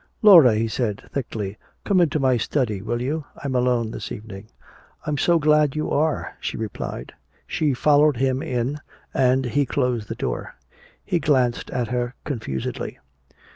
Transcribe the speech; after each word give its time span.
"Laura!" 0.23 0.55
he 0.55 0.67
said 0.67 1.03
thickly. 1.13 1.59
"Come 1.83 2.01
into 2.01 2.19
my 2.19 2.35
study, 2.35 2.81
will 2.81 3.03
you? 3.03 3.25
I'm 3.43 3.53
alone 3.53 3.91
this 3.91 4.11
evening." 4.11 4.47
"I'm 5.05 5.19
so 5.19 5.37
glad 5.37 5.75
you 5.75 5.91
are!" 5.91 6.37
she 6.39 6.57
replied. 6.57 7.13
She 7.45 7.75
followed 7.75 8.17
him 8.17 8.41
in 8.41 8.79
and 9.13 9.45
he 9.45 9.67
closed 9.67 10.07
the 10.07 10.15
door. 10.15 10.55
He 11.05 11.19
glanced 11.19 11.69
at 11.69 11.89
her 11.89 12.15
confusedly. 12.25 12.97